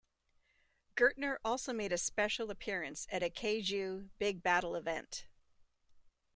[0.97, 5.27] Gertner also made a special appearance at a Kaiju Big Battel event.